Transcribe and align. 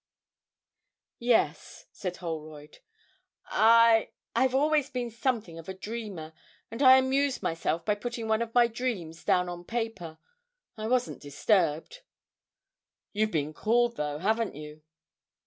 'Yes,' 1.19 1.85
said 1.91 2.17
Holroyd, 2.17 2.79
'I. 3.45 4.09
I've 4.35 4.55
always 4.55 4.89
been 4.89 5.11
something 5.11 5.59
of 5.59 5.69
a 5.69 5.75
dreamer, 5.75 6.33
and 6.71 6.81
I 6.81 6.97
amused 6.97 7.43
myself 7.43 7.85
by 7.85 7.93
putting 7.93 8.27
one 8.27 8.41
of 8.41 8.55
my 8.55 8.65
dreams 8.65 9.23
down 9.23 9.47
on 9.47 9.63
paper. 9.63 10.17
I 10.75 10.87
wasn't 10.87 11.21
disturbed.' 11.21 12.01
'You've 13.13 13.29
been 13.29 13.53
called 13.53 13.95
though, 13.97 14.17
haven't 14.17 14.55
you?' 14.55 14.81